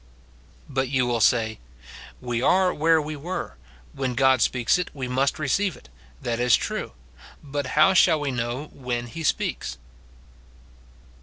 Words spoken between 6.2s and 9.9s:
that is true; but how shall we know when lie speaks